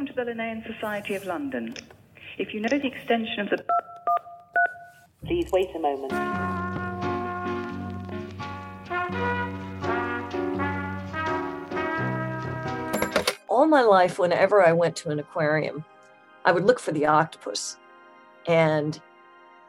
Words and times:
Welcome 0.00 0.16
to 0.16 0.24
the 0.24 0.30
Linnean 0.30 0.64
Society 0.66 1.14
of 1.14 1.26
London. 1.26 1.74
If 2.38 2.54
you 2.54 2.60
know 2.60 2.70
the 2.70 2.86
extension 2.86 3.40
of 3.40 3.50
the. 3.50 3.62
Please 5.26 5.50
wait 5.52 5.68
a 5.74 5.78
moment. 5.78 6.12
All 13.46 13.66
my 13.66 13.82
life, 13.82 14.18
whenever 14.18 14.64
I 14.64 14.72
went 14.72 14.96
to 14.96 15.10
an 15.10 15.18
aquarium, 15.18 15.84
I 16.46 16.52
would 16.52 16.64
look 16.64 16.80
for 16.80 16.92
the 16.92 17.04
octopus. 17.04 17.76
And 18.48 18.98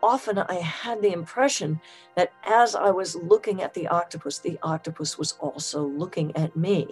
often 0.02 0.38
I 0.38 0.54
had 0.54 1.02
the 1.02 1.12
impression 1.12 1.82
that 2.16 2.32
as 2.46 2.74
I 2.74 2.90
was 2.90 3.18
looking 3.18 3.62
at 3.62 3.74
the 3.74 3.90
octopus, 3.90 4.40
the 4.40 4.58
octopus 4.64 5.18
was 5.18 5.34
also 5.42 5.84
looking 5.86 6.34
at 6.38 6.56
me 6.56 6.88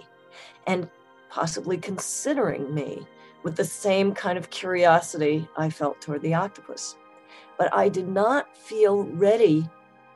and 0.66 0.90
possibly 1.30 1.78
considering 1.78 2.74
me 2.74 3.06
with 3.42 3.56
the 3.56 3.64
same 3.64 4.12
kind 4.14 4.38
of 4.38 4.50
curiosity 4.50 5.48
I 5.56 5.70
felt 5.70 6.00
toward 6.00 6.22
the 6.22 6.34
octopus. 6.34 6.96
But 7.58 7.74
I 7.74 7.88
did 7.88 8.08
not 8.08 8.56
feel 8.56 9.04
ready 9.04 9.68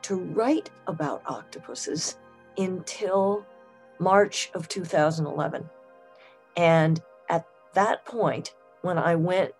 to 0.03 0.15
write 0.15 0.69
about 0.87 1.23
octopuses 1.25 2.17
until 2.57 3.45
March 3.99 4.51
of 4.53 4.67
2011. 4.67 5.69
And 6.57 7.01
at 7.29 7.45
that 7.73 8.05
point, 8.05 8.53
when 8.81 8.97
I 8.97 9.15
went 9.15 9.51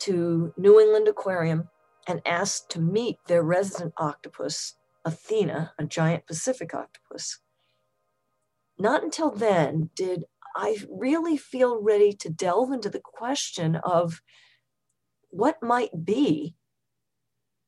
to 0.00 0.52
New 0.56 0.80
England 0.80 1.08
Aquarium 1.08 1.68
and 2.06 2.20
asked 2.26 2.70
to 2.70 2.80
meet 2.80 3.18
their 3.26 3.42
resident 3.42 3.94
octopus, 3.96 4.74
Athena, 5.04 5.72
a 5.78 5.84
giant 5.84 6.26
Pacific 6.26 6.74
octopus, 6.74 7.38
not 8.78 9.02
until 9.02 9.30
then 9.30 9.90
did 9.94 10.24
I 10.56 10.78
really 10.88 11.36
feel 11.36 11.82
ready 11.82 12.12
to 12.12 12.30
delve 12.30 12.72
into 12.72 12.88
the 12.88 13.00
question 13.02 13.76
of 13.76 14.20
what 15.30 15.62
might 15.62 16.04
be 16.04 16.54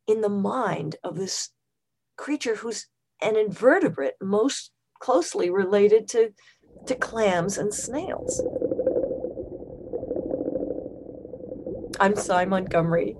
in 0.06 0.20
the 0.20 0.28
mind 0.28 0.97
of 1.03 1.17
this 1.17 1.51
creature 2.17 2.56
who's 2.56 2.87
an 3.20 3.37
invertebrate 3.37 4.15
most 4.23 4.70
closely 5.01 5.51
related 5.51 6.06
to, 6.09 6.31
to 6.87 6.95
clams 6.95 7.59
and 7.59 7.75
snails. 7.75 8.43
I'm 11.98 12.15
Sy 12.15 12.45
Montgomery. 12.45 13.17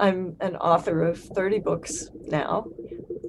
I'm 0.00 0.36
an 0.40 0.56
author 0.56 1.02
of 1.02 1.18
30 1.18 1.58
books 1.58 2.08
now, 2.28 2.66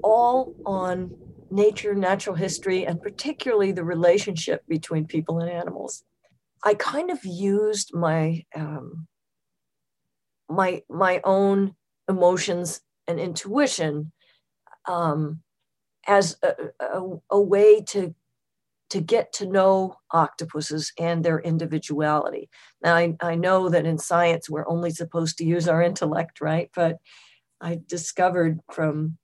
all 0.01 0.55
on 0.65 1.11
nature, 1.53 1.93
natural 1.95 2.35
history, 2.35 2.85
and 2.85 3.01
particularly 3.01 3.71
the 3.71 3.83
relationship 3.83 4.65
between 4.67 5.05
people 5.05 5.39
and 5.39 5.49
animals. 5.49 6.03
I 6.63 6.73
kind 6.75 7.11
of 7.11 7.23
used 7.23 7.93
my 7.93 8.45
um, 8.55 9.07
my 10.49 10.83
my 10.89 11.21
own 11.23 11.75
emotions 12.09 12.81
and 13.07 13.19
intuition 13.19 14.11
um, 14.87 15.41
as 16.07 16.37
a, 16.43 16.53
a, 16.79 17.17
a 17.31 17.41
way 17.41 17.81
to 17.81 18.15
to 18.89 19.01
get 19.01 19.33
to 19.33 19.47
know 19.47 19.95
octopuses 20.11 20.93
and 20.99 21.25
their 21.25 21.39
individuality. 21.39 22.49
Now, 22.83 22.95
I, 22.95 23.15
I 23.21 23.35
know 23.35 23.69
that 23.69 23.87
in 23.87 23.97
science 23.97 24.49
we're 24.49 24.69
only 24.69 24.91
supposed 24.91 25.39
to 25.39 25.45
use 25.45 25.67
our 25.67 25.81
intellect, 25.81 26.41
right? 26.41 26.69
But 26.75 26.99
I 27.59 27.79
discovered 27.87 28.59
from 28.71 29.17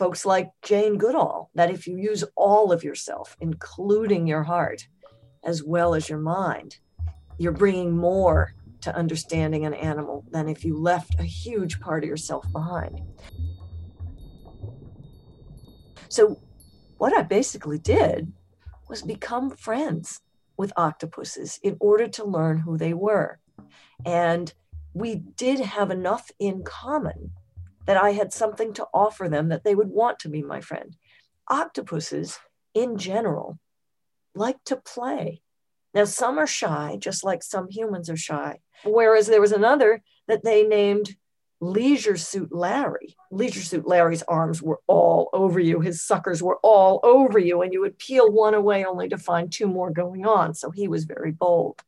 folks 0.00 0.24
like 0.24 0.50
Jane 0.62 0.96
Goodall 0.96 1.50
that 1.54 1.70
if 1.70 1.86
you 1.86 1.98
use 1.98 2.24
all 2.34 2.72
of 2.72 2.82
yourself, 2.82 3.36
including 3.42 4.26
your 4.26 4.42
heart 4.42 4.88
as 5.44 5.62
well 5.62 5.94
as 5.94 6.08
your 6.08 6.18
mind, 6.18 6.78
you're 7.36 7.52
bringing 7.52 7.94
more 7.94 8.54
to 8.80 8.96
understanding 8.96 9.66
an 9.66 9.74
animal 9.74 10.24
than 10.30 10.48
if 10.48 10.64
you 10.64 10.74
left 10.74 11.20
a 11.20 11.22
huge 11.24 11.80
part 11.80 12.02
of 12.02 12.08
yourself 12.08 12.50
behind. 12.50 13.02
So, 16.08 16.40
what 16.96 17.12
I 17.12 17.20
basically 17.20 17.78
did 17.78 18.32
was 18.88 19.02
become 19.02 19.50
friends 19.50 20.22
with 20.56 20.72
octopuses 20.78 21.60
in 21.62 21.76
order 21.78 22.08
to 22.08 22.24
learn 22.24 22.56
who 22.56 22.78
they 22.78 22.94
were. 22.94 23.38
And 24.06 24.50
we 24.94 25.16
did 25.16 25.60
have 25.60 25.90
enough 25.90 26.30
in 26.38 26.62
common 26.64 27.32
that 27.90 28.00
I 28.00 28.12
had 28.12 28.32
something 28.32 28.72
to 28.74 28.86
offer 28.94 29.28
them 29.28 29.48
that 29.48 29.64
they 29.64 29.74
would 29.74 29.88
want 29.88 30.20
to 30.20 30.28
be 30.28 30.42
my 30.42 30.60
friend. 30.60 30.96
Octopuses, 31.50 32.38
in 32.72 32.96
general, 32.96 33.58
like 34.32 34.62
to 34.66 34.76
play. 34.76 35.42
Now, 35.92 36.04
some 36.04 36.38
are 36.38 36.46
shy, 36.46 36.98
just 37.00 37.24
like 37.24 37.42
some 37.42 37.68
humans 37.68 38.08
are 38.08 38.16
shy. 38.16 38.60
Whereas 38.84 39.26
there 39.26 39.40
was 39.40 39.50
another 39.50 40.04
that 40.28 40.44
they 40.44 40.62
named 40.62 41.16
Leisure 41.60 42.16
Suit 42.16 42.54
Larry. 42.54 43.16
Leisure 43.32 43.60
Suit 43.60 43.88
Larry's 43.88 44.22
arms 44.22 44.62
were 44.62 44.78
all 44.86 45.28
over 45.32 45.58
you, 45.58 45.80
his 45.80 46.00
suckers 46.00 46.40
were 46.40 46.60
all 46.62 47.00
over 47.02 47.40
you, 47.40 47.60
and 47.60 47.72
you 47.72 47.80
would 47.80 47.98
peel 47.98 48.30
one 48.30 48.54
away 48.54 48.84
only 48.84 49.08
to 49.08 49.18
find 49.18 49.50
two 49.50 49.66
more 49.66 49.90
going 49.90 50.24
on. 50.24 50.54
So 50.54 50.70
he 50.70 50.86
was 50.86 51.06
very 51.06 51.32
bold. 51.32 51.82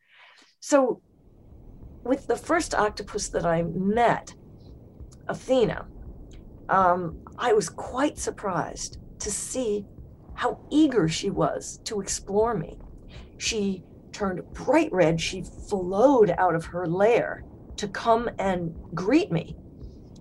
So, 0.59 1.01
with 2.03 2.27
the 2.27 2.35
first 2.35 2.75
octopus 2.75 3.29
that 3.29 3.47
I 3.47 3.63
met, 3.63 4.35
Athena, 5.29 5.87
um, 6.69 7.19
I 7.39 7.53
was 7.53 7.69
quite 7.69 8.19
surprised 8.19 8.99
to 9.21 9.31
see 9.31 9.87
how 10.35 10.61
eager 10.71 11.09
she 11.09 11.31
was 11.31 11.81
to 11.85 12.01
explore 12.01 12.55
me. 12.55 12.79
She 13.39 13.83
turned 14.13 14.43
bright 14.53 14.93
red. 14.93 15.21
She 15.21 15.43
flowed 15.69 16.31
out 16.31 16.55
of 16.55 16.65
her 16.67 16.87
lair 16.87 17.45
to 17.77 17.89
come 17.89 18.31
and 18.39 18.75
greet 18.95 19.33
me 19.33 19.57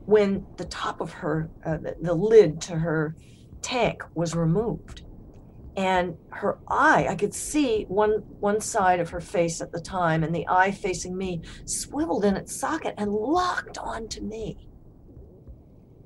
when 0.06 0.46
the 0.58 0.66
top 0.66 1.02
of 1.02 1.12
her, 1.12 1.50
uh, 1.66 1.78
the, 1.78 1.96
the 2.02 2.14
lid 2.14 2.62
to 2.62 2.76
her 2.76 3.16
tank 3.62 4.04
was 4.16 4.36
removed. 4.36 5.04
And 5.78 6.18
her 6.32 6.58
eye, 6.68 7.08
I 7.10 7.16
could 7.16 7.34
see 7.34 7.86
one 7.88 8.24
one 8.42 8.60
side 8.60 9.00
of 9.00 9.10
her 9.12 9.22
face 9.22 9.62
at 9.62 9.72
the 9.72 9.80
time, 9.80 10.24
and 10.24 10.36
the 10.36 10.46
eye 10.50 10.72
facing 10.72 11.18
me 11.18 11.44
swiveled 11.64 12.26
in 12.26 12.36
its 12.36 12.54
socket 12.54 12.96
and 12.98 13.10
locked 13.14 13.78
onto 13.78 14.22
me. 14.22 14.68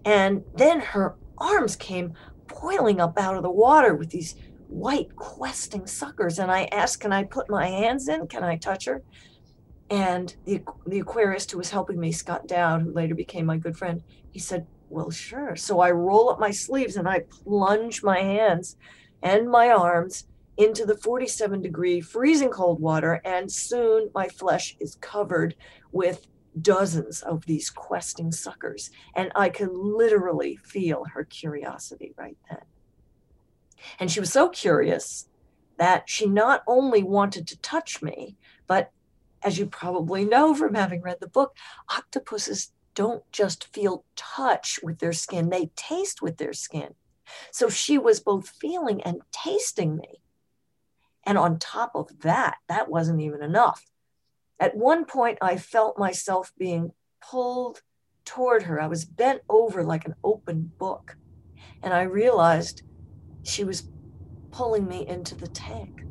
And 0.06 0.44
then 0.56 0.80
her 0.80 1.16
arms 1.38 1.76
came 1.76 2.14
boiling 2.48 3.02
up 3.02 3.18
out 3.18 3.36
of 3.36 3.44
the 3.44 3.50
water 3.50 3.96
with 3.96 4.12
these 4.12 4.36
white 4.68 5.16
questing 5.16 5.88
suckers. 5.88 6.40
And 6.40 6.52
I 6.52 6.66
asked, 6.72 7.02
Can 7.02 7.12
I 7.12 7.24
put 7.24 7.50
my 7.50 7.68
hands 7.68 8.08
in? 8.08 8.28
Can 8.28 8.44
I 8.44 8.58
touch 8.58 8.86
her? 8.86 9.02
And 9.90 10.36
the, 10.46 10.62
the 10.88 11.02
aquarist 11.02 11.52
who 11.52 11.58
was 11.58 11.70
helping 11.72 12.00
me, 12.00 12.12
Scott 12.12 12.48
Dowd, 12.48 12.82
who 12.82 12.92
later 12.92 13.16
became 13.16 13.46
my 13.46 13.58
good 13.58 13.78
friend, 13.78 14.04
he 14.32 14.40
said, 14.40 14.68
Well, 14.90 15.10
sure. 15.10 15.56
So 15.56 15.80
I 15.80 15.92
roll 15.92 16.30
up 16.30 16.40
my 16.40 16.52
sleeves 16.52 16.96
and 16.96 17.10
I 17.10 17.22
plunge 17.44 18.04
my 18.04 18.20
hands 18.20 18.78
and 19.22 19.50
my 19.50 19.70
arms 19.70 20.28
into 20.58 20.86
the 20.86 20.96
47 20.96 21.62
degree 21.62 22.00
freezing 22.00 22.50
cold 22.50 22.80
water. 22.80 23.22
And 23.26 23.52
soon 23.52 24.10
my 24.14 24.28
flesh 24.28 24.76
is 24.80 24.96
covered 24.96 25.56
with 25.92 26.28
dozens 26.62 27.22
of 27.22 27.46
these 27.46 27.70
questing 27.70 28.32
suckers. 28.32 28.90
And 29.14 29.32
I 29.36 29.50
could 29.50 29.72
literally 29.72 30.58
feel 30.58 31.06
her 31.14 31.24
curiosity 31.24 32.14
right 32.18 32.38
then. 32.50 32.62
And 34.00 34.12
she 34.12 34.20
was 34.20 34.32
so 34.32 34.50
curious 34.50 35.28
that 35.78 36.10
she 36.10 36.26
not 36.26 36.64
only 36.68 37.04
wanted 37.04 37.48
to 37.48 37.60
touch 37.60 38.02
me, 38.02 38.38
but 38.68 38.92
as 39.44 39.60
you 39.60 39.68
probably 39.68 40.26
know 40.26 40.56
from 40.56 40.76
having 40.76 41.02
read 41.02 41.18
the 41.20 41.28
book, 41.28 41.56
octopuses 41.90 42.72
don't 42.96 43.30
just 43.32 43.66
feel 43.74 44.06
touch 44.16 44.80
with 44.82 45.00
their 45.00 45.14
skin, 45.14 45.50
they 45.50 45.70
taste 45.76 46.22
with 46.22 46.38
their 46.38 46.54
skin. 46.54 46.96
So 47.52 47.70
she 47.70 47.98
was 47.98 48.20
both 48.20 48.50
feeling 48.50 49.02
and 49.04 49.22
tasting 49.32 49.98
me. 49.98 50.22
And 51.26 51.38
on 51.38 51.60
top 51.60 51.92
of 51.96 52.22
that, 52.22 52.58
that 52.70 52.90
wasn't 52.90 53.22
even 53.22 53.44
enough. 53.44 53.84
At 54.60 54.78
one 54.78 55.06
point, 55.06 55.38
I 55.42 55.58
felt 55.58 56.00
myself 56.00 56.52
being 56.58 56.92
pulled 57.22 57.82
toward 58.24 58.64
her. 58.64 58.80
I 58.82 58.88
was 58.88 59.06
bent 59.06 59.42
over 59.50 59.84
like 59.84 60.06
an 60.06 60.16
open 60.24 60.72
book. 60.78 61.18
And 61.84 61.94
I 61.94 62.04
realized 62.04 62.84
she 63.44 63.64
was 63.64 63.90
pulling 64.52 64.88
me 64.88 65.06
into 65.08 65.36
the 65.36 65.48
tank. 65.48 66.02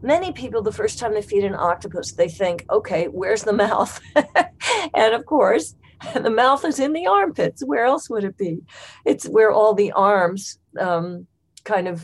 Many 0.00 0.32
people, 0.32 0.62
the 0.62 0.70
first 0.70 0.98
time 0.98 1.14
they 1.14 1.22
feed 1.22 1.44
an 1.44 1.56
octopus, 1.56 2.12
they 2.12 2.28
think, 2.28 2.64
okay, 2.70 3.06
where's 3.06 3.42
the 3.42 3.52
mouth? 3.52 4.00
and 4.94 5.14
of 5.14 5.26
course, 5.26 5.74
the 6.14 6.30
mouth 6.30 6.64
is 6.64 6.78
in 6.78 6.92
the 6.92 7.06
armpits. 7.06 7.64
Where 7.64 7.84
else 7.84 8.08
would 8.08 8.22
it 8.22 8.36
be? 8.36 8.60
It's 9.04 9.26
where 9.26 9.50
all 9.50 9.74
the 9.74 9.92
arms 9.92 10.58
um, 10.78 11.26
kind 11.72 11.86
of 11.92 11.96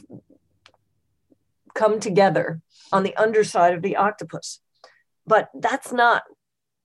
come 1.80 1.96
together 1.98 2.46
on 2.92 3.02
the 3.02 3.16
underside 3.24 3.74
of 3.74 3.82
the 3.82 3.96
octopus. 3.96 4.60
But 5.26 5.44
that's 5.66 5.92
not 5.92 6.22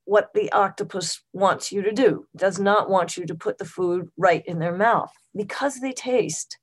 what 0.06 0.28
the 0.34 0.52
octopus 0.52 1.08
wants 1.34 1.72
you 1.74 1.82
to 1.84 1.92
do. 1.92 2.12
It 2.34 2.40
does 2.46 2.60
not 2.70 2.90
want 2.90 3.18
you 3.18 3.26
to 3.28 3.36
put 3.46 3.58
the 3.60 3.72
food 3.78 4.10
right 4.18 4.44
in 4.52 4.58
their 4.60 4.78
mouth 4.88 5.14
because 5.34 5.76
they 5.80 5.94
taste. 5.94 6.58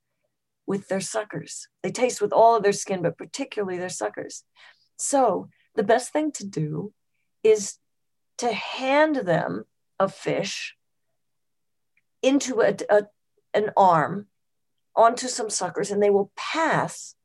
with 0.67 0.87
their 0.89 0.99
suckers. 1.01 1.67
They 1.81 1.91
taste 1.91 2.19
with 2.21 2.33
all 2.33 2.53
of 2.57 2.63
their 2.63 2.73
skin, 2.73 3.01
but 3.01 3.17
particularly 3.17 3.77
their 3.79 3.89
suckers. 4.01 4.43
So 4.97 5.47
the 5.75 5.83
best 5.93 6.11
thing 6.11 6.31
to 6.33 6.45
do 6.45 6.93
is 7.41 7.79
to 8.39 8.51
hand 8.51 9.15
them 9.15 9.63
a 9.97 10.09
fish 10.09 10.75
into 12.21 12.61
a, 12.61 12.75
a, 12.89 13.07
an 13.53 13.71
arm 13.77 14.27
onto 14.97 15.27
some 15.27 15.49
suckers, 15.49 15.91
and 15.91 16.01
they 16.01 16.09
will 16.09 16.31
pass 16.35 17.15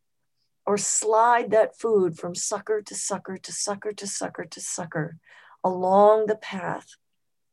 or 0.64 0.76
slide 0.76 1.50
that 1.50 1.76
food 1.76 2.16
from 2.16 2.34
sucker 2.34 2.80
to 2.82 2.94
sucker 2.94 3.36
to 3.38 3.50
sucker 3.52 3.92
to 3.92 4.06
sucker 4.06 4.44
to 4.44 4.60
sucker 4.60 5.16
along 5.64 6.26
the 6.26 6.36
path 6.36 6.86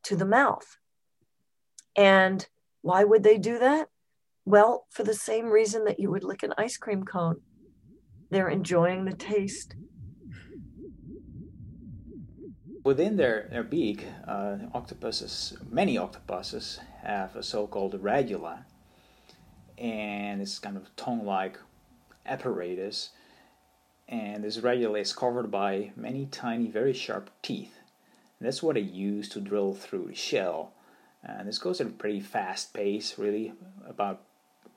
to 0.03 0.15
the 0.15 0.25
mouth. 0.25 0.77
And 1.95 2.47
why 2.81 3.03
would 3.03 3.23
they 3.23 3.37
do 3.37 3.57
that? 3.59 3.87
Well, 4.45 4.85
for 4.89 5.03
the 5.03 5.13
same 5.13 5.47
reason 5.47 5.85
that 5.85 5.99
you 5.99 6.11
would 6.11 6.23
lick 6.23 6.43
an 6.43 6.53
ice 6.57 6.77
cream 6.77 7.03
cone. 7.03 7.41
They're 8.29 8.49
enjoying 8.49 9.05
the 9.05 9.15
taste. 9.15 9.75
Within 12.83 13.17
their, 13.17 13.47
their 13.51 13.63
beak, 13.63 14.05
uh, 14.27 14.57
octopuses, 14.73 15.57
many 15.69 15.97
octopuses 15.97 16.79
have 17.03 17.35
a 17.35 17.43
so-called 17.43 18.01
radula, 18.01 18.65
and 19.79 20.41
it's 20.41 20.59
kind 20.59 20.77
of 20.77 20.95
tongue-like 20.95 21.57
apparatus. 22.25 23.09
And 24.07 24.43
this 24.43 24.57
radula 24.57 25.01
is 25.01 25.13
covered 25.13 25.51
by 25.51 25.91
many 25.95 26.25
tiny, 26.25 26.67
very 26.67 26.93
sharp 26.93 27.29
teeth. 27.41 27.77
And 28.39 28.47
that's 28.47 28.63
what 28.63 28.75
they 28.75 28.81
use 28.81 29.29
to 29.29 29.39
drill 29.39 29.73
through 29.73 30.07
the 30.07 30.15
shell. 30.15 30.73
And 31.23 31.47
this 31.47 31.59
goes 31.59 31.81
at 31.81 31.87
a 31.87 31.91
pretty 31.91 32.19
fast 32.19 32.73
pace, 32.73 33.17
really, 33.17 33.53
about 33.87 34.21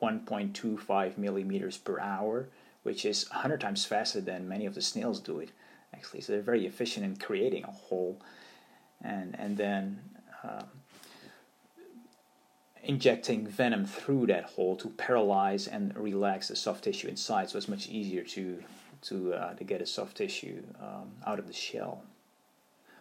1.25 0.02 1.16
millimeters 1.16 1.78
per 1.78 2.00
hour, 2.00 2.48
which 2.82 3.04
is 3.04 3.28
100 3.30 3.60
times 3.60 3.84
faster 3.84 4.20
than 4.20 4.48
many 4.48 4.66
of 4.66 4.74
the 4.74 4.82
snails 4.82 5.20
do 5.20 5.38
it, 5.38 5.50
actually. 5.94 6.20
So 6.20 6.32
they're 6.32 6.42
very 6.42 6.66
efficient 6.66 7.06
in 7.06 7.16
creating 7.16 7.64
a 7.64 7.70
hole 7.70 8.20
and, 9.02 9.38
and 9.38 9.56
then 9.56 10.00
um, 10.44 10.66
injecting 12.82 13.46
venom 13.46 13.86
through 13.86 14.26
that 14.26 14.44
hole 14.44 14.76
to 14.76 14.88
paralyze 14.90 15.68
and 15.68 15.96
relax 15.96 16.48
the 16.48 16.56
soft 16.56 16.84
tissue 16.84 17.08
inside. 17.08 17.48
So 17.48 17.58
it's 17.58 17.68
much 17.68 17.88
easier 17.88 18.22
to, 18.24 18.62
to, 19.02 19.34
uh, 19.34 19.54
to 19.54 19.64
get 19.64 19.80
a 19.80 19.86
soft 19.86 20.16
tissue 20.16 20.62
um, 20.80 21.12
out 21.26 21.38
of 21.38 21.46
the 21.46 21.52
shell. 21.52 22.02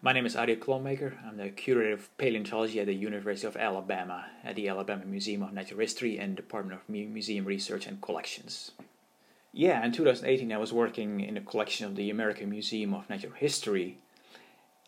My 0.03 0.13
name 0.13 0.25
is 0.25 0.35
Arjen 0.35 0.59
Klompmaker. 0.59 1.13
I'm 1.27 1.37
the 1.37 1.49
curator 1.49 1.93
of 1.93 2.15
paleontology 2.17 2.79
at 2.79 2.87
the 2.87 2.93
University 2.93 3.45
of 3.45 3.55
Alabama 3.55 4.25
at 4.43 4.55
the 4.55 4.67
Alabama 4.67 5.05
Museum 5.05 5.43
of 5.43 5.53
Natural 5.53 5.79
History 5.79 6.17
and 6.17 6.35
Department 6.35 6.81
of 6.81 6.89
Museum 6.89 7.45
Research 7.45 7.85
and 7.85 8.01
Collections. 8.01 8.71
Yeah, 9.53 9.85
in 9.85 9.91
2018 9.91 10.51
I 10.51 10.57
was 10.57 10.73
working 10.73 11.19
in 11.19 11.37
a 11.37 11.41
collection 11.41 11.85
of 11.85 11.95
the 11.95 12.09
American 12.09 12.49
Museum 12.49 12.95
of 12.95 13.09
Natural 13.09 13.33
History 13.33 13.97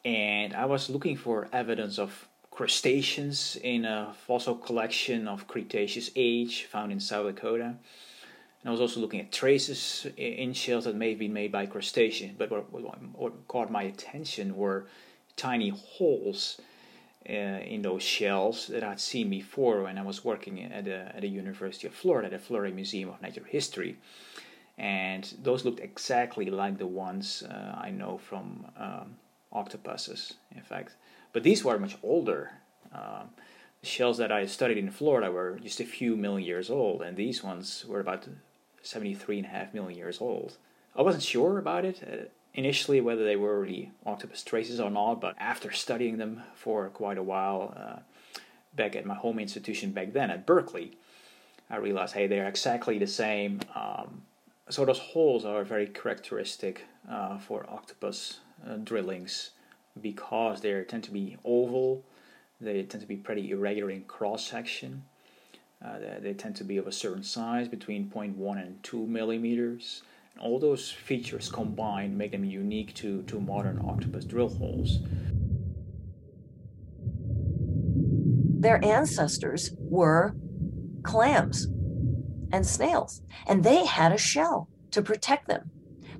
and 0.03 0.53
I 0.53 0.65
was 0.65 0.89
looking 0.89 1.15
for 1.15 1.47
evidence 1.53 1.99
of 1.99 2.27
crustaceans 2.53 3.57
in 3.63 3.83
a 3.83 4.13
fossil 4.27 4.53
collection 4.53 5.27
of 5.27 5.47
Cretaceous 5.47 6.11
age 6.15 6.65
found 6.65 6.91
in 6.91 6.99
South 6.99 7.25
Dakota. 7.25 7.65
And 7.65 8.65
I 8.65 8.69
was 8.69 8.79
also 8.79 8.99
looking 8.99 9.21
at 9.21 9.31
traces 9.31 10.05
in 10.17 10.53
shells 10.53 10.85
that 10.85 10.95
may 10.95 11.09
have 11.09 11.19
been 11.19 11.33
made 11.33 11.51
by 11.51 11.65
crustaceans. 11.65 12.35
But 12.37 12.51
what, 12.51 12.71
what 13.17 13.47
caught 13.47 13.71
my 13.71 13.83
attention 13.83 14.55
were 14.55 14.85
tiny 15.35 15.69
holes 15.69 16.61
uh, 17.27 17.33
in 17.33 17.81
those 17.81 18.03
shells 18.03 18.67
that 18.67 18.83
I'd 18.83 18.99
seen 18.99 19.31
before 19.31 19.81
when 19.81 19.97
I 19.97 20.03
was 20.03 20.23
working 20.23 20.63
at 20.63 20.85
the, 20.85 21.15
at 21.15 21.21
the 21.21 21.27
University 21.27 21.87
of 21.87 21.95
Florida, 21.95 22.29
the 22.29 22.37
Florida 22.37 22.73
Museum 22.73 23.09
of 23.09 23.19
Natural 23.19 23.47
History. 23.47 23.97
And 24.77 25.23
those 25.41 25.65
looked 25.65 25.79
exactly 25.79 26.51
like 26.51 26.77
the 26.77 26.85
ones 26.85 27.41
uh, 27.41 27.79
I 27.81 27.89
know 27.89 28.19
from 28.19 28.67
um, 28.77 29.15
octopuses, 29.51 30.35
in 30.55 30.61
fact. 30.61 30.93
But 31.33 31.43
these 31.43 31.63
were 31.63 31.79
much 31.79 31.97
older. 32.03 32.51
Um, 32.93 33.31
the 33.81 33.87
shells 33.87 34.17
that 34.19 34.31
I 34.31 34.45
studied 34.45 34.77
in 34.77 34.91
Florida 34.91 35.29
were 35.31 35.59
just 35.61 35.81
a 35.81 35.85
few 35.85 36.15
million 36.15 36.47
years 36.47 36.69
old, 36.69 37.01
and 37.01 37.17
these 37.17 37.43
ones 37.43 37.83
were 37.85 37.99
about 37.99 38.27
73 38.83 39.39
and 39.39 39.45
a 39.45 39.49
half 39.49 39.73
million 39.73 39.97
years 39.97 40.21
old. 40.21 40.57
I 40.95 41.01
wasn't 41.01 41.23
sure 41.23 41.57
about 41.57 41.83
it 41.83 42.01
uh, 42.03 42.29
initially 42.53 43.01
whether 43.01 43.25
they 43.25 43.35
were 43.35 43.59
really 43.59 43.91
octopus 44.05 44.43
traces 44.43 44.79
or 44.79 44.91
not, 44.91 45.19
but 45.19 45.35
after 45.39 45.71
studying 45.71 46.17
them 46.17 46.43
for 46.53 46.87
quite 46.89 47.17
a 47.17 47.23
while 47.23 47.73
uh, 47.75 47.99
back 48.75 48.95
at 48.95 49.05
my 49.05 49.15
home 49.15 49.39
institution 49.39 49.91
back 49.91 50.13
then 50.13 50.29
at 50.29 50.45
Berkeley, 50.45 50.97
I 51.69 51.77
realized, 51.77 52.13
hey, 52.13 52.27
they're 52.27 52.47
exactly 52.47 52.99
the 52.99 53.07
same. 53.07 53.59
Um, 53.75 54.21
so 54.69 54.85
those 54.85 54.99
holes 54.99 55.45
are 55.45 55.63
very 55.63 55.87
characteristic 55.87 56.85
uh, 57.09 57.39
for 57.39 57.65
octopus 57.69 58.39
uh, 58.67 58.75
drillings 58.75 59.51
because 60.01 60.61
they 60.61 60.83
tend 60.83 61.03
to 61.03 61.11
be 61.11 61.37
oval, 61.45 62.03
they 62.59 62.83
tend 62.83 63.01
to 63.01 63.07
be 63.07 63.15
pretty 63.15 63.51
irregular 63.51 63.91
in 63.91 64.03
cross 64.03 64.45
section. 64.45 65.03
Uh, 65.83 65.99
they, 65.99 66.17
they, 66.21 66.33
tend 66.33 66.55
to 66.55 66.63
be 66.63 66.77
of 66.77 66.87
a 66.87 66.91
certain 66.91 67.23
size, 67.23 67.67
between 67.67 68.09
0.1 68.09 68.61
and 68.61 68.81
2 68.83 69.05
millimeters. 69.05 70.01
And 70.33 70.41
all 70.41 70.57
those 70.57 70.89
features 70.89 71.49
combined 71.49 72.17
make 72.17 72.31
them 72.31 72.45
unique 72.45 72.93
to, 72.95 73.23
to 73.23 73.39
modern 73.39 73.83
octopus 73.85 74.23
drill 74.23 74.49
holes. 74.49 74.99
Their 78.59 78.83
ancestors 78.83 79.71
were 79.77 80.35
clams 81.03 81.67
and 82.53 82.65
snails, 82.65 83.21
and 83.45 83.63
they 83.63 83.85
had 83.85 84.13
a 84.13 84.17
shell 84.17 84.69
to 84.91 85.01
protect 85.01 85.49
them. 85.49 85.69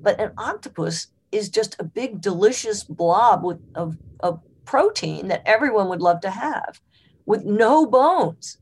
But 0.00 0.20
an 0.20 0.32
octopus 0.36 1.06
is 1.34 1.48
just 1.48 1.76
a 1.78 1.84
big 1.84 2.20
delicious 2.20 2.84
blob 2.84 3.44
with, 3.44 3.60
of, 3.74 3.96
of 4.20 4.40
protein 4.64 5.28
that 5.28 5.42
everyone 5.44 5.88
would 5.88 6.00
love 6.00 6.20
to 6.20 6.30
have 6.30 6.80
with 7.26 7.44
no 7.44 7.86
bones. 7.86 8.58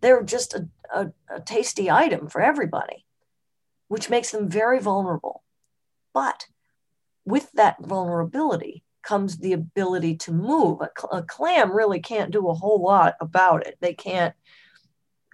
They're 0.00 0.22
just 0.22 0.54
a, 0.54 0.68
a, 0.92 1.12
a 1.30 1.40
tasty 1.40 1.90
item 1.90 2.28
for 2.28 2.40
everybody, 2.40 3.04
which 3.88 4.10
makes 4.10 4.30
them 4.30 4.48
very 4.48 4.80
vulnerable. 4.80 5.42
But 6.12 6.46
with 7.24 7.50
that 7.52 7.76
vulnerability 7.80 8.82
comes 9.02 9.38
the 9.38 9.52
ability 9.52 10.16
to 10.16 10.32
move. 10.32 10.80
A, 10.80 10.90
a, 11.16 11.22
clam 11.22 11.72
really 11.72 12.00
can't 12.00 12.32
do 12.32 12.48
a 12.48 12.54
whole 12.54 12.82
lot 12.82 13.14
about 13.20 13.66
it. 13.66 13.76
They 13.80 13.94
can't 13.94 14.34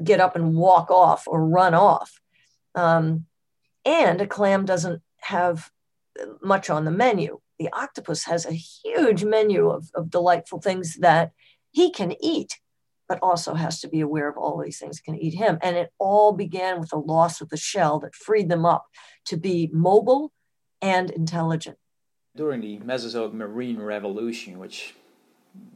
get 0.02 0.20
up 0.20 0.36
and 0.36 0.54
walk 0.54 0.90
off 0.90 1.24
or 1.26 1.46
run 1.46 1.72
off. 1.72 2.20
Um, 2.74 3.26
and 3.84 4.20
a 4.20 4.26
clam 4.26 4.64
doesn't 4.64 5.02
have 5.20 5.70
much 6.42 6.70
on 6.70 6.84
the 6.84 6.90
menu. 6.90 7.40
The 7.58 7.70
octopus 7.72 8.24
has 8.24 8.44
a 8.44 8.52
huge 8.52 9.24
menu 9.24 9.70
of, 9.70 9.90
of 9.94 10.10
delightful 10.10 10.60
things 10.60 10.96
that 10.98 11.32
he 11.70 11.90
can 11.90 12.14
eat, 12.22 12.58
but 13.08 13.18
also 13.22 13.54
has 13.54 13.80
to 13.80 13.88
be 13.88 14.00
aware 14.00 14.28
of 14.28 14.36
all 14.36 14.58
these 14.58 14.78
things 14.78 15.00
can 15.00 15.16
eat 15.16 15.34
him. 15.34 15.58
And 15.62 15.76
it 15.76 15.92
all 15.98 16.32
began 16.32 16.80
with 16.80 16.90
the 16.90 16.98
loss 16.98 17.40
of 17.40 17.48
the 17.48 17.56
shell 17.56 17.98
that 18.00 18.14
freed 18.14 18.48
them 18.48 18.66
up 18.66 18.86
to 19.26 19.36
be 19.36 19.70
mobile 19.72 20.32
and 20.80 21.10
intelligent. 21.10 21.78
During 22.34 22.60
the 22.60 22.78
Mesozoic 22.78 23.32
marine 23.32 23.80
revolution, 23.80 24.58
which 24.58 24.94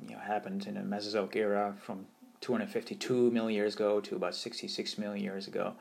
you 0.09 0.14
know, 0.14 0.21
happened 0.21 0.66
in 0.66 0.75
the 0.75 0.83
Mesozoic 0.83 1.37
era 1.37 1.75
from 1.81 2.07
252 2.40 3.31
million 3.31 3.55
years 3.55 3.75
ago 3.75 4.00
to 4.00 4.16
about 4.16 4.35
66 4.35 4.99
million 4.99 5.23
years 5.23 5.47
ago, 5.47 5.75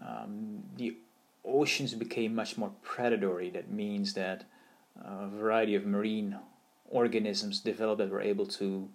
um, 0.00 0.62
the 0.76 0.96
oceans 1.44 1.94
became 1.94 2.34
much 2.34 2.56
more 2.56 2.72
predatory. 2.82 3.50
That 3.50 3.70
means 3.70 4.14
that 4.14 4.44
a 5.02 5.28
variety 5.28 5.74
of 5.74 5.86
marine 5.86 6.36
organisms 6.88 7.60
developed 7.60 7.98
that 7.98 8.10
were 8.10 8.20
able 8.20 8.46
to 8.46 8.88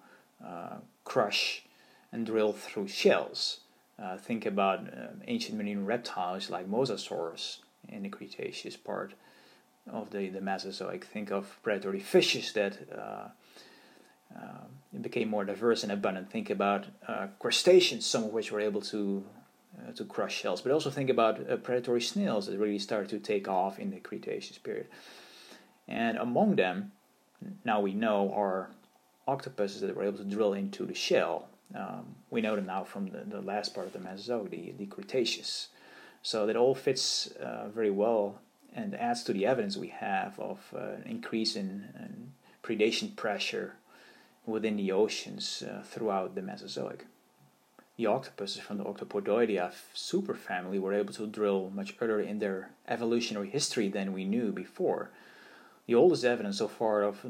uh, 0.45 0.75
crush 1.03 1.63
and 2.11 2.25
drill 2.25 2.53
through 2.53 2.87
shells. 2.87 3.59
Uh, 4.01 4.17
think 4.17 4.45
about 4.45 4.79
uh, 4.79 5.07
ancient 5.27 5.57
marine 5.57 5.85
reptiles 5.85 6.49
like 6.49 6.69
mosasaurs 6.69 7.57
in 7.87 8.03
the 8.03 8.09
Cretaceous 8.09 8.75
part 8.75 9.13
of 9.89 10.09
the, 10.11 10.29
the 10.29 10.41
Mesozoic. 10.41 11.05
Think 11.05 11.31
of 11.31 11.57
predatory 11.63 11.99
fishes 11.99 12.51
that 12.53 12.77
uh, 12.93 13.27
uh, 14.35 14.99
became 15.01 15.29
more 15.29 15.45
diverse 15.45 15.83
and 15.83 15.91
abundant. 15.91 16.29
Think 16.29 16.49
about 16.49 16.85
uh, 17.07 17.27
crustaceans, 17.39 18.05
some 18.05 18.23
of 18.23 18.33
which 18.33 18.51
were 18.51 18.59
able 18.59 18.81
to 18.81 19.23
uh, 19.87 19.91
to 19.93 20.05
crush 20.05 20.35
shells, 20.35 20.61
but 20.61 20.71
also 20.71 20.89
think 20.89 21.09
about 21.09 21.49
uh, 21.49 21.57
predatory 21.57 22.01
snails 22.01 22.47
that 22.47 22.57
really 22.57 22.79
started 22.79 23.09
to 23.09 23.19
take 23.19 23.47
off 23.47 23.79
in 23.79 23.91
the 23.91 23.99
Cretaceous 23.99 24.57
period. 24.57 24.87
And 25.87 26.17
among 26.17 26.55
them, 26.55 26.91
now 27.63 27.81
we 27.81 27.93
know, 27.93 28.33
are 28.33 28.69
octopuses 29.27 29.81
that 29.81 29.95
were 29.95 30.03
able 30.03 30.17
to 30.17 30.23
drill 30.23 30.53
into 30.53 30.85
the 30.85 30.93
shell. 30.93 31.47
Um, 31.75 32.15
we 32.29 32.41
know 32.41 32.55
them 32.55 32.67
now 32.67 32.83
from 32.83 33.07
the, 33.07 33.23
the, 33.27 33.41
last 33.41 33.73
part 33.73 33.87
of 33.87 33.93
the 33.93 33.99
Mesozoic, 33.99 34.51
the, 34.51 34.73
the 34.77 34.85
Cretaceous. 34.85 35.69
So 36.21 36.45
that 36.45 36.55
all 36.55 36.75
fits 36.75 37.27
uh, 37.39 37.69
very 37.69 37.91
well 37.91 38.39
and 38.73 38.95
adds 38.95 39.23
to 39.23 39.33
the 39.33 39.45
evidence 39.45 39.77
we 39.77 39.87
have 39.87 40.39
of 40.39 40.73
uh, 40.75 40.79
an 40.79 41.03
increase 41.05 41.55
in, 41.55 41.85
in, 41.99 42.31
predation 42.63 43.15
pressure 43.15 43.75
within 44.47 44.75
the 44.75 44.91
oceans 44.91 45.61
uh, 45.61 45.83
throughout 45.83 46.33
the 46.33 46.41
Mesozoic. 46.41 47.05
The 47.97 48.05
octopuses 48.07 48.61
from 48.61 48.77
the 48.77 48.83
Octopodoidea 48.83 49.71
superfamily 49.95 50.79
were 50.79 50.93
able 50.93 51.13
to 51.13 51.27
drill 51.27 51.71
much 51.73 51.95
earlier 52.01 52.19
in 52.19 52.39
their 52.39 52.71
evolutionary 52.87 53.49
history 53.49 53.87
than 53.87 54.13
we 54.13 54.25
knew 54.25 54.51
before. 54.51 55.11
The 55.87 55.95
oldest 55.95 56.25
evidence 56.25 56.57
so 56.57 56.67
far 56.67 57.03
of 57.03 57.25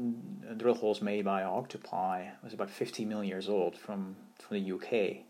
drill 0.56 0.74
holes 0.74 1.02
made 1.02 1.24
by 1.24 1.44
octopi 1.44 2.28
was 2.42 2.54
about 2.54 2.70
50 2.70 3.04
million 3.04 3.28
years 3.28 3.48
old 3.48 3.76
from, 3.76 4.16
from 4.38 4.56
the 4.56 4.72
UK, 4.72 5.24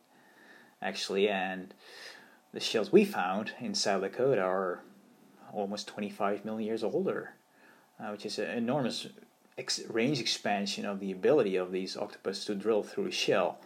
actually, 0.81 1.29
and 1.29 1.75
the 2.53 2.61
shells 2.61 2.93
we 2.93 3.05
found 3.05 3.53
in 3.61 3.75
South 3.75 4.03
Dakota 4.03 4.43
are 4.43 4.81
almost 5.53 5.89
25 5.89 6.45
million 6.45 6.67
years 6.67 6.85
older, 6.85 7.35
uh, 8.01 8.09
which 8.09 8.25
is 8.25 8.39
an 8.39 8.51
enormous 8.51 9.09
ex- 9.59 9.85
range 9.91 10.21
expansion 10.21 10.87
of 10.87 11.01
the 11.01 11.13
ability 11.13 11.57
of 11.57 11.73
these 11.73 11.97
octopus 11.97 12.45
to 12.45 12.55
drill 12.55 12.83
through 12.83 13.07
a 13.07 13.13
shell 13.13 13.59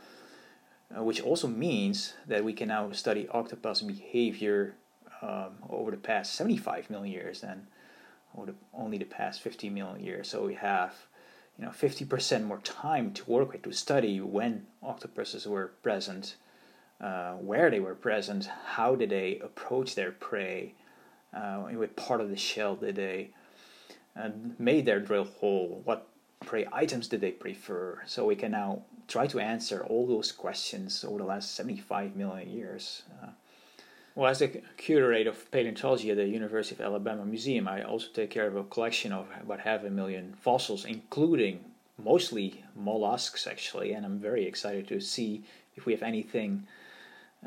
uh, 0.97 1.02
which 1.02 1.20
also 1.20 1.47
means 1.47 2.14
that 2.26 2.44
we 2.44 2.52
can 2.52 2.68
now 2.68 2.90
study 2.92 3.28
octopus 3.28 3.82
behavior 3.82 4.75
um, 5.23 5.54
over 5.68 5.90
the 5.90 5.97
past 5.97 6.35
75 6.35 6.90
million 6.90 7.12
years 7.12 7.42
and 7.42 7.66
the, 8.44 8.54
only 8.73 8.99
the 8.99 9.04
past 9.04 9.40
50 9.40 9.70
million 9.70 10.04
years. 10.04 10.28
So 10.28 10.47
we 10.47 10.54
have 10.54 10.94
you 11.59 11.64
know 11.64 11.70
50% 11.70 12.44
more 12.44 12.59
time 12.59 13.12
to 13.12 13.30
work 13.30 13.52
with 13.52 13.62
to 13.62 13.73
study 13.73 14.20
when 14.20 14.66
octopuses 14.82 15.47
were 15.47 15.73
present, 15.82 16.37
uh, 17.00 17.32
where 17.35 17.70
they 17.70 17.80
were 17.80 17.94
present, 17.94 18.49
how 18.64 18.94
did 18.94 19.11
they 19.11 19.38
approach 19.38 19.94
their 19.94 20.11
prey, 20.11 20.75
uh, 21.35 21.59
what 21.59 21.97
part 21.97 22.20
of 22.20 22.30
the 22.30 22.37
shell 22.37 22.76
did 22.76 22.97
they 22.97 23.30
uh, 24.16 24.30
made 24.59 24.87
their 24.87 25.00
drill 25.00 25.25
hole, 25.25 25.82
what 25.85 26.09
prey 26.44 26.66
items 26.73 27.09
did 27.09 27.20
they 27.20 27.32
prefer. 27.32 28.02
So 28.06 28.26
we 28.26 28.37
can 28.37 28.52
now 28.52 28.82
try 29.09 29.26
to 29.26 29.40
answer 29.40 29.85
all 29.85 30.06
those 30.06 30.32
questions 30.32 31.04
over 31.04 31.18
the 31.18 31.25
last 31.25 31.54
75 31.54 32.16
million 32.16 32.50
years. 32.50 33.02
Uh, 33.23 33.28
well, 34.14 34.30
as 34.30 34.40
the 34.40 34.62
curator 34.76 35.30
of 35.30 35.50
paleontology 35.50 36.11
at 36.11 36.16
the 36.16 36.26
University 36.26 36.75
of 36.75 36.80
Alabama 36.80 37.25
Museum, 37.25 37.68
I 37.68 37.82
also 37.82 38.09
take 38.12 38.30
care 38.30 38.47
of 38.47 38.56
a 38.56 38.64
collection 38.64 39.12
of 39.12 39.28
about 39.40 39.61
half 39.61 39.85
a 39.85 39.90
million 39.90 40.35
fossils, 40.40 40.85
including 40.85 41.64
mostly 41.97 42.64
mollusks, 42.75 43.47
actually, 43.47 43.92
and 43.92 44.04
I'm 44.04 44.18
very 44.18 44.47
excited 44.47 44.88
to 44.88 45.00
see 45.00 45.44
if 45.76 45.87
we 45.87 45.92
have 45.92 46.02
anything 46.02 46.66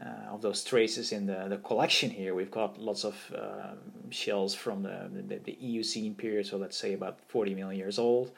uh, 0.01 0.31
of 0.31 0.41
those 0.41 0.63
traces 0.63 1.11
in 1.11 1.25
the, 1.25 1.47
the 1.49 1.57
collection 1.57 2.09
here. 2.09 2.33
We've 2.33 2.49
got 2.49 2.79
lots 2.79 3.03
of 3.03 3.15
uh, 3.37 3.73
shells 4.09 4.55
from 4.55 4.83
the, 4.83 5.09
the, 5.27 5.37
the 5.37 5.57
Eocene 5.61 6.15
period, 6.15 6.45
so 6.45 6.57
let's 6.57 6.77
say 6.77 6.93
about 6.93 7.19
40 7.27 7.53
million 7.55 7.77
years 7.77 7.99
old. 7.99 8.31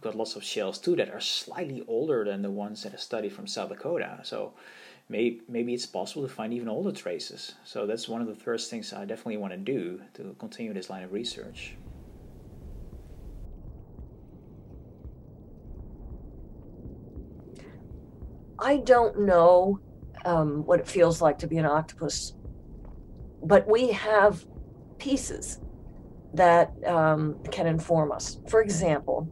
We've 0.00 0.12
got 0.12 0.16
lots 0.16 0.34
of 0.34 0.42
shells 0.42 0.78
too 0.78 0.96
that 0.96 1.10
are 1.10 1.20
slightly 1.20 1.84
older 1.86 2.24
than 2.24 2.40
the 2.40 2.50
ones 2.50 2.84
that 2.84 2.94
are 2.94 2.98
studied 2.98 3.34
from 3.34 3.46
South 3.46 3.68
Dakota. 3.68 4.20
So 4.22 4.54
maybe 5.10 5.42
maybe 5.46 5.74
it's 5.74 5.84
possible 5.84 6.26
to 6.26 6.32
find 6.32 6.54
even 6.54 6.70
older 6.70 6.90
traces. 6.90 7.52
So 7.64 7.84
that's 7.86 8.08
one 8.08 8.22
of 8.22 8.26
the 8.26 8.34
first 8.34 8.70
things 8.70 8.94
I 8.94 9.04
definitely 9.04 9.36
want 9.36 9.52
to 9.52 9.58
do 9.58 10.00
to 10.14 10.34
continue 10.38 10.72
this 10.72 10.88
line 10.88 11.02
of 11.02 11.12
research. 11.12 11.74
I 18.58 18.78
don't 18.78 19.20
know 19.20 19.80
um, 20.24 20.64
what 20.64 20.80
it 20.80 20.88
feels 20.88 21.20
like 21.20 21.36
to 21.40 21.46
be 21.46 21.58
an 21.58 21.66
octopus, 21.66 22.32
but 23.42 23.68
we 23.68 23.88
have 23.88 24.46
pieces 24.96 25.60
that 26.32 26.72
um, 26.86 27.36
can 27.50 27.66
inform 27.66 28.12
us. 28.12 28.38
For 28.48 28.62
example, 28.62 29.28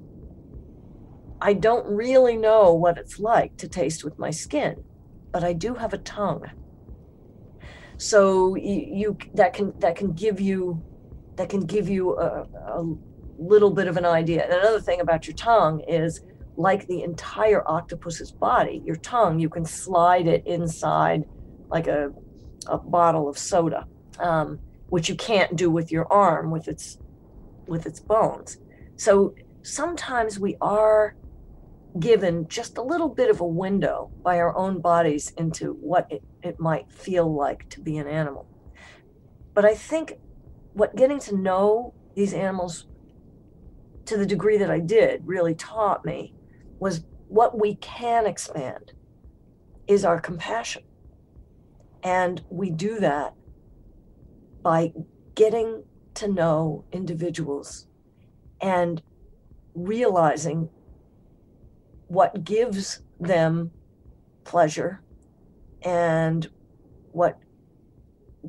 I 1.41 1.53
don't 1.53 1.87
really 1.87 2.37
know 2.37 2.75
what 2.75 2.99
it's 2.99 3.19
like 3.19 3.57
to 3.59 3.69
taste 3.69 4.05
with 4.05 4.19
my 4.19 4.31
skin, 4.31 4.83
but 5.33 5.45
I 5.45 5.53
do 5.53 5.75
have 5.75 5.93
a 5.93 5.99
tongue. 5.99 6.45
So 7.97 8.55
you, 8.57 8.89
you 8.93 9.19
that 9.35 9.53
can 9.53 9.73
that 9.79 9.97
can 9.97 10.13
give 10.13 10.41
you 10.41 10.83
that 11.37 11.49
can 11.49 11.61
give 11.61 11.89
you 11.89 12.19
a, 12.19 12.43
a 12.43 12.97
little 13.39 13.71
bit 13.71 13.87
of 13.89 13.97
an 13.97 14.05
idea. 14.05 14.45
And 14.45 14.53
another 14.53 14.81
thing 14.81 15.01
about 15.01 15.27
your 15.27 15.37
tongue 15.37 15.81
is 15.89 16.21
like 16.57 16.87
the 16.89 17.03
entire 17.03 17.63
octopus's 17.71 18.33
body, 18.33 18.83
your 18.85 18.97
tongue, 18.97 19.39
you 19.39 19.49
can 19.49 19.65
slide 19.65 20.27
it 20.27 20.45
inside 20.47 21.25
like 21.69 21.87
a, 21.87 22.11
a 22.67 22.79
bottle 22.79 23.29
of 23.29 23.39
soda, 23.39 23.87
um, 24.19 24.59
which 24.89 25.09
you 25.09 25.15
can't 25.15 25.55
do 25.55 25.71
with 25.71 25.93
your 25.93 26.13
arm 26.13 26.51
with 26.51 26.67
its 26.67 26.99
with 27.69 27.87
its 27.87 28.01
bones. 28.01 28.59
So 28.97 29.35
sometimes 29.63 30.41
we 30.41 30.57
are 30.61 31.15
given 31.99 32.47
just 32.49 32.79
a 32.79 32.83
little 32.83 33.09
bit 33.09 33.31
of 33.31 33.41
a 33.41 33.47
window 33.47 34.11
by 34.23 34.39
our 34.39 34.57
own 34.57 34.81
bodies 34.81 35.33
into 35.37 35.73
what 35.75 36.07
it, 36.11 36.23
it 36.43 36.61
might 36.61 36.91
feel 36.93 37.35
like 37.35 37.69
to 37.71 37.81
be 37.81 37.97
an 37.97 38.07
animal. 38.07 38.47
But 39.55 39.65
I 39.65 39.75
think 39.75 40.15
what 40.75 40.95
getting 40.95 41.19
to 41.21 41.37
know 41.37 41.95
these 42.15 42.35
animals 42.35 42.87
to 44.05 44.17
the 44.17 44.27
degree 44.27 44.59
that 44.59 44.71
I 44.71 44.81
did 44.81 45.23
really 45.27 45.55
taught 45.55 46.05
me 46.05 46.35
was 46.79 47.05
what 47.29 47.61
we 47.61 47.75
can 47.77 48.27
expand 48.27 48.93
is 49.87 50.05
our 50.05 50.21
compassion. 50.21 50.83
And 52.03 52.43
we 52.49 52.71
do 52.71 53.01
that 53.01 53.35
by 54.63 54.93
getting 55.35 55.85
to 56.15 56.29
know 56.29 56.85
individuals 56.93 57.87
and 58.61 59.03
realizing 59.75 60.69
what 62.09 62.45
gives 62.45 63.03
them 63.21 63.71
pleasure 64.45 65.03
and 65.83 66.51
what 67.13 67.39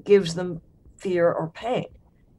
gives 0.04 0.34
them 0.34 0.62
fear 0.98 1.32
or 1.32 1.50
pain. 1.50 1.86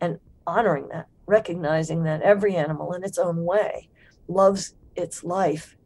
And 0.00 0.18
honoring 0.46 0.88
that 0.88 1.06
recognizing 1.26 2.02
that 2.02 2.22
every 2.22 2.56
animal 2.56 2.92
in 2.92 3.04
its 3.04 3.16
own 3.16 3.44
way 3.44 3.88
loves 4.26 4.74
its 4.96 5.22
life 5.22 5.76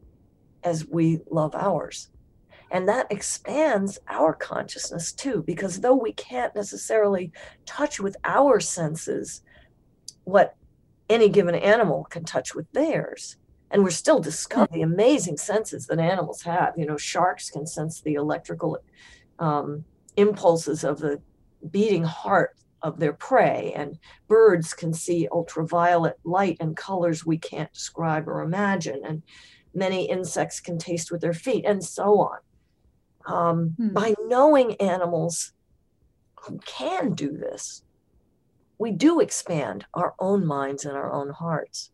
as 0.65 0.87
we 0.87 1.21
love 1.31 1.55
ours. 1.55 2.09
And 2.71 2.89
that 2.89 3.13
expands 3.13 3.99
our 4.09 4.33
consciousness 4.33 5.13
too 5.13 5.45
because 5.47 5.81
though 5.81 5.95
we 5.95 6.15
can't 6.15 6.55
necessarily 6.57 7.31
touch 7.67 8.01
with 8.01 8.17
our 8.25 8.59
senses 8.59 9.43
what 10.25 10.57
any 11.11 11.29
given 11.29 11.55
animal 11.55 12.05
can 12.05 12.25
touch 12.25 12.55
with 12.55 12.67
theirs 12.73 13.37
and 13.75 13.83
we're 13.83 13.91
still 13.91 14.21
discovering 14.21 14.69
the 14.73 14.83
amazing 14.83 15.37
senses 15.37 15.89
that 15.89 15.99
animals 15.99 16.43
have. 16.43 16.75
You 16.79 16.87
know, 16.87 16.97
sharks 16.97 17.51
can 17.51 17.67
sense 17.67 18.01
the 18.01 18.15
electrical 18.15 18.79
um, 19.41 19.85
impulses 20.17 20.85
of 20.85 21.01
the 21.01 21.21
beating 21.73 22.05
heart 22.05 22.57
of 22.83 23.01
their 23.01 23.13
prey, 23.13 23.73
and 23.75 23.99
birds 24.29 24.75
can 24.75 24.95
see 24.95 25.27
ultraviolet 25.33 26.21
light 26.23 26.57
and 26.61 26.77
colors 26.77 27.27
we 27.27 27.37
can't 27.37 27.73
describe 27.73 28.29
or 28.29 28.43
imagine, 28.43 29.01
and 29.05 29.23
many 29.75 30.09
insects 30.09 30.61
can 30.61 30.79
taste 30.79 31.11
with 31.11 31.21
their 31.21 31.35
feet, 31.35 31.65
and 31.67 31.85
so 31.85 32.21
on. 32.21 32.39
Um, 33.27 33.75
hmm. 33.77 33.89
By 33.89 34.15
knowing 34.27 34.77
animals 34.77 35.53
who 36.43 36.61
can 36.65 37.15
do 37.15 37.37
this, 37.37 37.83
we 38.79 38.93
do 38.93 39.19
expand 39.19 39.87
our 39.95 40.15
own 40.21 40.47
minds 40.47 40.85
and 40.85 40.97
our 40.97 41.13
own 41.13 41.31
hearts. 41.31 41.91